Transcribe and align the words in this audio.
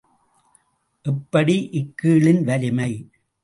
எப்படி 1.05 1.57
இக்கீழின் 1.71 2.43
வலிமை? 2.43 2.91